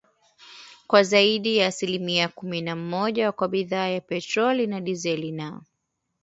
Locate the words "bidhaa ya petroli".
3.47-4.67